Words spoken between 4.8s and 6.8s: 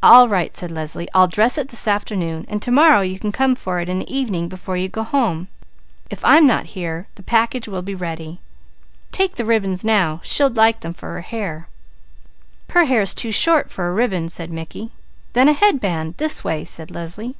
go home. If I am not